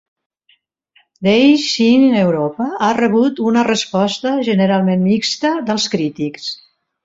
[1.27, 6.53] "Days in Europa" ha rebut una resposta generalment mixta dels crítics.